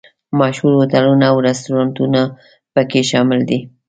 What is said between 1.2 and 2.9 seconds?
او رسټورانټونه په